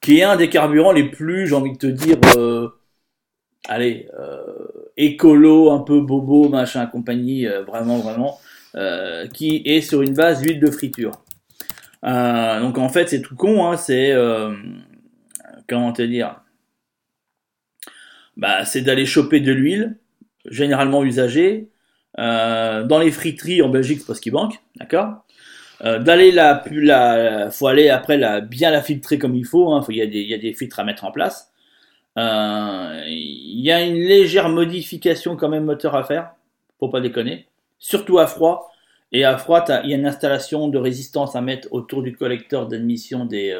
[0.00, 2.70] qui est un des carburants les plus, j'ai envie de te dire, euh,
[3.68, 4.42] allez, euh,
[4.96, 8.40] écolo, un peu bobo, machin, compagnie, vraiment, vraiment,
[9.34, 11.22] qui est sur une base d'huile de friture.
[12.02, 14.14] Donc en fait, c'est tout con, hein, c'est,
[15.68, 16.40] comment te dire,
[18.38, 19.98] bah, c'est d'aller choper de l'huile,
[20.46, 21.68] généralement usagée,
[22.18, 25.24] euh, dans les friteries en Belgique, c'est parce qu'il manque, d'accord?
[25.82, 30.34] Euh, D'aller la, faut aller après bien la filtrer comme il faut, hein, il, y
[30.34, 31.52] a des, filtres à mettre en place.
[32.16, 36.30] Euh, il y a une légère modification quand même moteur à faire,
[36.78, 37.46] faut pas déconner,
[37.78, 38.70] surtout à froid.
[39.12, 42.66] Et à froid, il y a une installation de résistance à mettre autour du collecteur
[42.66, 43.52] d'admission des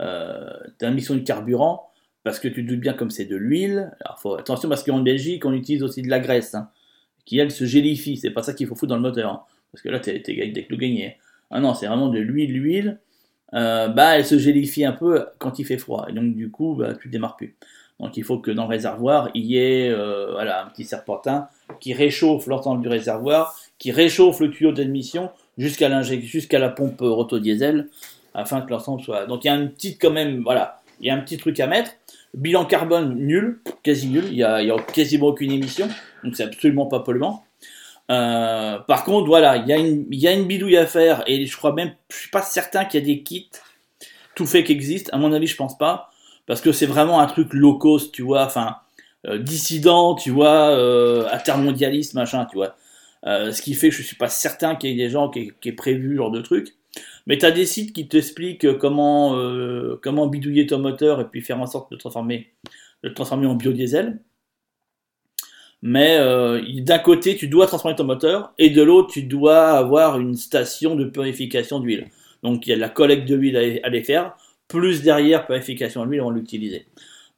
[0.00, 0.50] euh,
[0.80, 1.88] d'admission de carburant,
[2.24, 3.92] parce que tu te doutes bien comme c'est de l'huile.
[4.38, 6.68] Attention parce qu'en Belgique, on utilise aussi de la graisse, hein,
[7.24, 8.16] qui elle se gélifie.
[8.16, 10.64] C'est pas ça qu'il faut foutre dans le moteur, hein, parce que là t'es dès
[10.64, 11.16] que le gagné.
[11.50, 12.98] Ah non, c'est vraiment de l'huile, l'huile.
[13.52, 16.74] Euh, bah, elle se gélifie un peu quand il fait froid, et donc du coup,
[16.74, 17.54] bah, tu démarres plus.
[18.00, 21.48] Donc il faut que dans le réservoir, il y ait euh, voilà, un petit serpentin
[21.80, 27.88] qui réchauffe l'ensemble du réservoir, qui réchauffe le tuyau d'admission jusqu'à la pompe rotodiesel,
[28.34, 29.26] afin que l'ensemble soit.
[29.26, 31.60] Donc il y a une petite quand même, voilà, il y a un petit truc
[31.60, 31.92] à mettre.
[32.34, 35.88] Bilan carbone nul, quasi nul, il y a, a quasiment aucune émission,
[36.22, 37.44] donc c'est absolument pas polluant.
[38.10, 41.22] Euh, par contre, voilà, il y, a une, il y a une bidouille à faire,
[41.26, 43.50] et je crois même, je suis pas certain qu'il y a des kits
[44.34, 45.10] tout fait qui existent.
[45.12, 46.10] À mon avis, je pense pas,
[46.46, 48.76] parce que c'est vraiment un truc low cost, tu vois, enfin,
[49.26, 52.76] euh, dissident, tu vois, euh, altermondialiste, machin, tu vois.
[53.26, 55.52] Euh, ce qui fait que je suis pas certain qu'il y ait des gens qui,
[55.60, 56.74] qui aient prévu ce genre de truc.
[57.26, 61.40] Mais tu as des sites qui t'expliquent comment, euh, comment bidouiller ton moteur et puis
[61.40, 62.52] faire en sorte de transformer,
[63.02, 64.20] de le transformer en biodiesel.
[65.80, 70.18] Mais euh, d'un côté, tu dois transformer ton moteur et de l'autre, tu dois avoir
[70.18, 72.08] une station de purification d'huile.
[72.42, 74.36] Donc il y a de la collecte de l'huile à aller faire,
[74.68, 76.86] plus derrière purification d'huile, on va l'utiliser.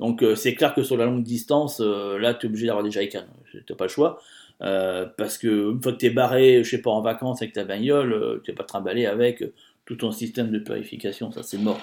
[0.01, 2.91] Donc euh, c'est clair que sur la longue distance, là tu es obligé d'avoir des
[2.91, 3.27] jerrycans,
[3.67, 4.21] tu pas le choix.
[4.59, 7.65] Parce que une fois que tu es barré, je sais pas, en vacances avec ta
[7.65, 9.43] bagnole, euh, vas pas te trimballer avec
[9.87, 11.81] tout ton système de purification, ça c'est mort.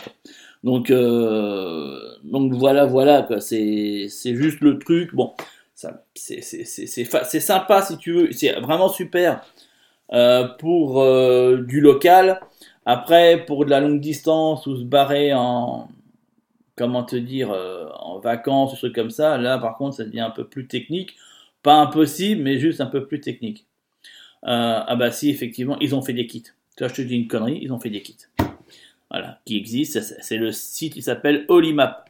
[0.63, 3.27] Donc, euh, donc voilà, voilà.
[3.39, 5.15] C'est, c'est juste le truc.
[5.15, 5.33] Bon,
[5.73, 9.43] ça, c'est, c'est, c'est, sympa si tu veux, c'est vraiment super
[10.13, 12.41] euh, pour euh, du local.
[12.85, 15.87] Après, pour de la longue distance ou se barrer en,
[16.75, 20.21] comment te dire, euh, en vacances, des trucs comme ça, là par contre ça devient
[20.21, 21.15] un peu plus technique.
[21.63, 23.65] Pas impossible, mais juste un peu plus technique.
[24.43, 26.43] Ah bah si, effectivement, ils ont fait des kits.
[26.79, 28.17] Vois, je te dis une connerie, ils ont fait des kits.
[29.09, 30.01] Voilà, qui existe.
[30.21, 32.09] C'est le site, il s'appelle Holymap.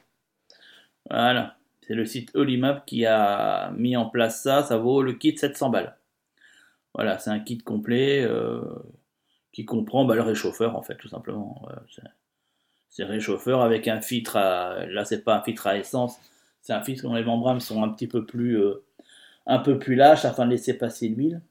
[1.10, 4.64] Voilà, c'est le site Holymap qui a mis en place ça.
[4.64, 5.96] Ça vaut le kit 700 balles.
[6.94, 8.62] Voilà, c'est un kit complet euh,
[9.52, 11.68] qui comprend bah, le réchauffeur en fait, tout simplement.
[11.96, 12.04] C'est-
[12.90, 14.86] c'est réchauffeur avec un filtre à.
[14.88, 16.20] Là, c'est pas un filtre à essence,
[16.62, 18.84] c'est un filtre dont les membranes sont un petit peu plus, euh,
[19.48, 21.42] un peu plus lâches afin de laisser passer l'huile.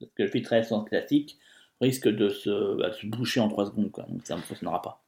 [0.00, 1.38] Parce que le filtre à essence classique
[1.80, 5.02] risque de se, bah, de se boucher en 3 secondes, donc ça ne fonctionnera pas.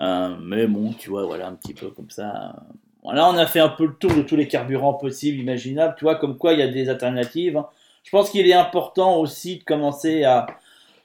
[0.00, 2.54] Euh, mais bon, tu vois, voilà, un petit peu comme ça.
[3.02, 5.94] Voilà, on a fait un peu le tour de tous les carburants possibles, imaginables.
[5.98, 7.56] Tu vois, comme quoi il y a des alternatives.
[7.56, 7.68] hein.
[8.04, 10.46] Je pense qu'il est important aussi de commencer à,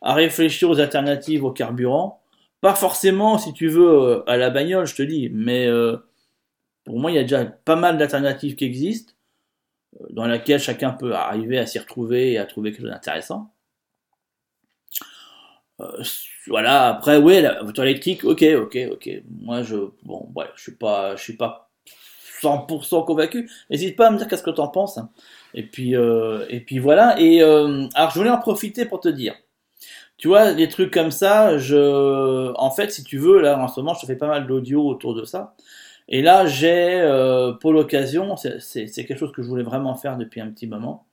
[0.01, 2.21] réfléchir aux alternatives au carburant.
[2.61, 5.97] Pas forcément, si tu veux, euh, à la bagnole, je te dis, mais euh,
[6.85, 9.13] pour moi, il y a déjà pas mal d'alternatives qui existent,
[10.11, 13.53] dans lesquelles chacun peut arriver à s'y retrouver et à trouver quelque chose d'intéressant.
[15.81, 16.03] Euh,
[16.47, 19.09] voilà, après, ouais, la voiture électrique, ok, ok, ok.
[19.41, 21.69] Moi, je, bon, ouais, je suis pas, je suis pas
[22.41, 23.49] 100% convaincu.
[23.69, 24.97] N'hésite pas à me dire qu'est-ce que t'en penses.
[24.97, 25.09] hein.
[25.53, 27.19] Et puis, euh, et puis voilà.
[27.19, 29.35] Et euh, alors, je voulais en profiter pour te dire.
[30.17, 33.79] Tu vois, des trucs comme ça, je, en fait, si tu veux, là, en ce
[33.81, 35.55] moment, je fais pas mal d'audio autour de ça.
[36.09, 37.01] Et là, j'ai,
[37.61, 41.05] pour l'occasion, c'est quelque chose que je voulais vraiment faire depuis un petit moment.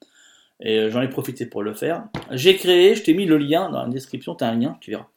[0.63, 2.05] Et euh, j'en ai profité pour le faire.
[2.31, 4.91] J'ai créé, je t'ai mis le lien dans la description, tu as un lien, tu
[4.91, 5.09] verras.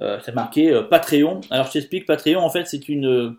[0.00, 1.40] Euh, c'est marqué euh, Patreon.
[1.50, 3.36] Alors je t'explique, Patreon en fait c'est une...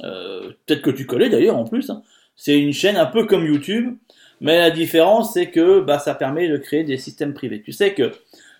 [0.00, 1.90] Peut-être que tu connais d'ailleurs en plus.
[1.90, 2.02] hein.
[2.34, 3.96] C'est une chaîne un peu comme YouTube,
[4.40, 7.62] mais la différence c'est que bah, ça permet de créer des systèmes privés.
[7.62, 8.10] Tu sais que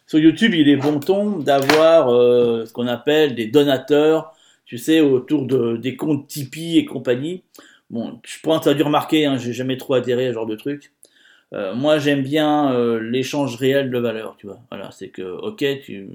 [0.06, 4.34] sur YouTube il est bon ton d'avoir ce qu'on appelle des donateurs,
[4.66, 7.42] tu sais, autour de, des comptes Tipeee et compagnie.
[7.90, 10.34] Bon, je pense que tu as dû remarquer, hein, j'ai jamais trop adhéré à ce
[10.34, 10.92] genre de truc.
[11.52, 14.60] Euh, moi, j'aime bien euh, l'échange réel de valeur, tu vois.
[14.70, 16.08] Voilà, c'est que, ok, tu,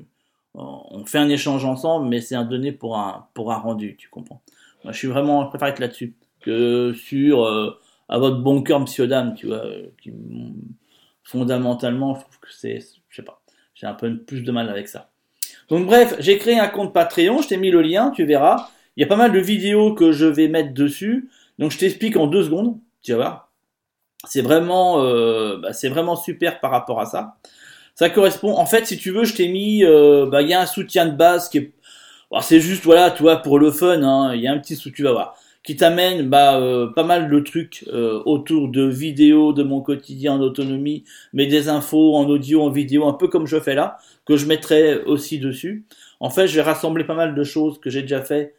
[0.55, 4.09] on fait un échange ensemble, mais c'est un donné pour un, pour un rendu, tu
[4.09, 4.41] comprends.
[4.83, 8.79] Moi, je suis vraiment, je préfère être là-dessus que sur euh, à votre bon cœur,
[8.79, 9.63] monsieur dame, tu vois.
[10.01, 10.11] Qui,
[11.23, 13.41] fondamentalement, je trouve que c'est, je sais pas,
[13.75, 15.09] j'ai un peu plus de mal avec ça.
[15.69, 18.69] Donc bref, j'ai créé un compte Patreon, je t'ai mis le lien, tu verras.
[18.95, 21.29] Il y a pas mal de vidéos que je vais mettre dessus.
[21.59, 23.46] Donc je t'explique en deux secondes, tu vas voir.
[24.25, 27.37] C'est vraiment, euh, bah, c'est vraiment super par rapport à ça.
[27.95, 28.53] Ça correspond.
[28.53, 31.05] En fait, si tu veux, je t'ai mis, euh, bah, il y a un soutien
[31.05, 31.73] de base qui est,
[32.41, 34.01] c'est juste voilà, tu vois, pour le fun.
[34.03, 37.03] Hein, il y a un petit soutien, tu vas voir, qui t'amène bah, euh, pas
[37.03, 37.85] mal de trucs
[38.25, 41.03] autour de vidéos, de mon quotidien en autonomie,
[41.33, 44.45] mais des infos en audio, en vidéo, un peu comme je fais là, que je
[44.47, 45.85] mettrai aussi dessus.
[46.19, 48.55] En fait, je vais rassembler pas mal de choses que j'ai déjà fait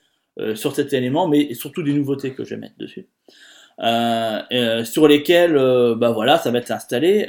[0.54, 3.08] sur cet élément, mais surtout des nouveautés que je vais mettre dessus.
[3.80, 7.28] Euh, euh, sur lesquels euh, bah voilà ça va être installé.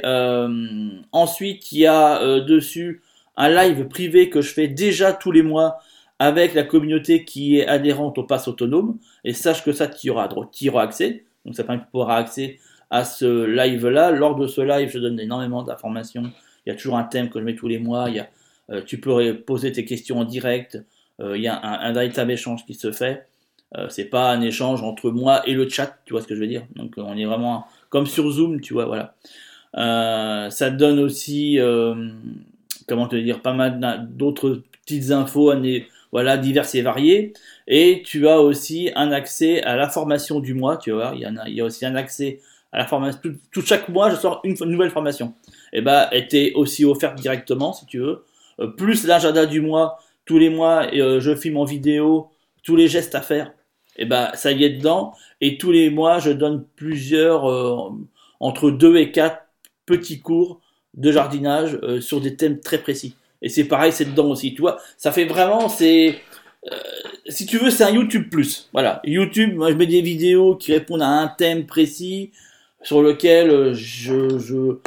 [1.12, 3.02] ensuite il y a dessus
[3.36, 5.78] un live privé que je fais déjà tous les mois
[6.18, 8.98] avec la communauté qui est adhérente au pass autonome.
[9.24, 11.24] Et sache que ça tu y auras, tu auras accès.
[11.44, 12.58] Donc ça permet pouvoir accès
[12.90, 16.24] à ce live là lors de ce live je donne énormément d'informations.
[16.66, 18.06] Il y a toujours un thème que je mets tous les mois.
[18.08, 20.82] Il y a, tu peux poser tes questions en direct.
[21.20, 23.26] Il y a un, un véritable échange qui se fait
[23.76, 26.40] euh, c'est pas un échange entre moi et le chat, tu vois ce que je
[26.40, 26.66] veux dire?
[26.74, 29.14] Donc on est vraiment comme sur Zoom, tu vois, voilà.
[29.76, 32.10] Euh, ça donne aussi, euh,
[32.88, 35.52] comment te dire, pas mal d'autres petites infos,
[36.12, 37.32] voilà, diverses et variées.
[37.68, 41.60] Et tu as aussi un accès à la formation du mois, tu vois, il y,
[41.60, 42.40] a, aussi un accès
[42.72, 43.20] à la formation.
[43.52, 45.34] Tout, chaque mois, je sors une, nouvelle formation.
[45.72, 48.24] Et bah, était aussi offerte directement, si tu veux.
[48.76, 52.30] plus l'agenda du mois, tous les mois, je filme en vidéo
[52.62, 53.52] tous les gestes à faire
[53.96, 55.14] et eh ben ça y est dedans.
[55.40, 57.90] Et tous les mois, je donne plusieurs, euh,
[58.38, 59.42] entre deux et quatre
[59.84, 60.60] petits cours
[60.94, 63.14] de jardinage euh, sur des thèmes très précis.
[63.42, 64.54] Et c'est pareil, c'est dedans aussi.
[64.54, 66.18] Tu vois, ça fait vraiment, c'est,
[66.70, 66.76] euh,
[67.28, 68.68] si tu veux, c'est un YouTube plus.
[68.72, 69.54] Voilà, YouTube.
[69.54, 72.32] Moi, je mets des vidéos qui répondent à un thème précis
[72.82, 74.78] sur lequel je, je,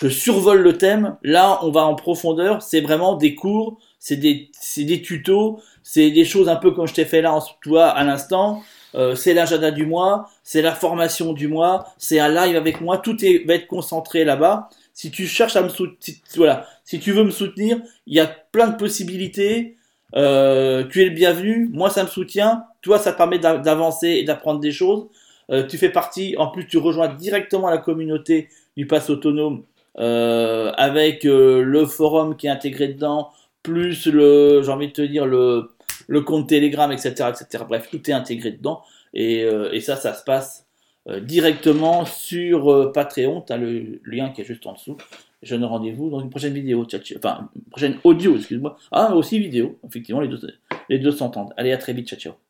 [0.00, 1.16] je survole le thème.
[1.22, 2.62] Là, on va en profondeur.
[2.62, 5.60] C'est vraiment des cours, c'est des, c'est des tutos
[5.92, 8.62] c'est des choses un peu comme je t'ai fait là, en, toi, à l'instant.
[8.94, 12.98] Euh, c'est l'agenda du mois, c'est la formation du mois, c'est un live avec moi,
[12.98, 14.68] tout est, va être concentré là-bas.
[14.94, 18.20] Si tu cherches à me soutenir, si, voilà, si tu veux me soutenir, il y
[18.20, 19.76] a plein de possibilités.
[20.16, 21.68] Euh, tu es le bienvenu.
[21.72, 22.64] Moi, ça me soutient.
[22.82, 25.08] Toi, ça permet d'avancer et d'apprendre des choses.
[25.50, 26.36] Euh, tu fais partie.
[26.38, 29.64] En plus, tu rejoins directement la communauté du pass autonome
[29.98, 33.30] euh, avec euh, le forum qui est intégré dedans,
[33.62, 35.70] plus le, j'ai envie de te dire, le,
[36.08, 37.64] le compte Telegram, etc., etc.
[37.68, 38.82] Bref, tout est intégré dedans.
[39.14, 40.66] Et, euh, et ça, ça se passe
[41.08, 43.42] euh, directement sur euh, Patreon.
[43.42, 44.96] Tu as le lien qui est juste en dessous.
[45.42, 48.76] Je donne rendez-vous dans une prochaine vidéo, enfin, une prochaine audio, excuse-moi.
[48.92, 49.78] Ah, aussi vidéo.
[49.86, 50.38] Effectivement, les deux,
[50.90, 51.54] les deux s'entendent.
[51.56, 52.49] Allez, à très vite, ciao, ciao.